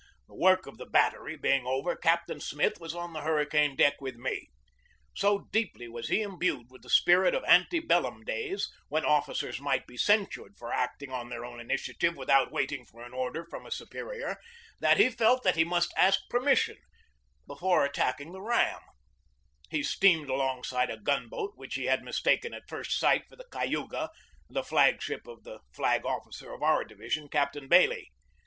[0.27, 4.01] The work of the battery being over, Captain Smith was on the hurri cane deck
[4.01, 4.49] with me.
[5.15, 9.85] So deeply was he imbued with the spirit of ante bellum days, when officers might
[9.85, 13.69] be censured for acting on their own initiative without waiting for an order from a
[13.69, 14.37] superior,
[14.79, 16.77] that he felt that he must first ask permission
[17.45, 18.85] before attacking THE BATTLE OF NEW ORLEANS
[19.69, 19.69] 69 the ram.
[19.69, 23.45] He steamed alongside a gun boat which he had mistaken at first sight for the
[23.51, 24.09] Cayuga,
[24.49, 28.09] the flag ship of the flag officer of our division, Captain Bailey.